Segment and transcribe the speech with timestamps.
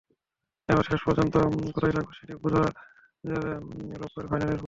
[0.69, 1.33] এবার আমরা শেষ পর্যন্ত
[1.67, 3.51] কোথায় থাকব, সেটি বোঝা যাবে
[3.93, 4.59] রোববারের ফাইনালের পর।